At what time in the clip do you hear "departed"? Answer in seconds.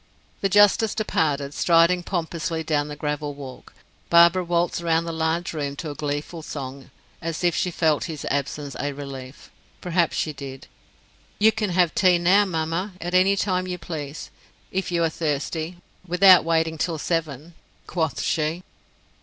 0.95-1.53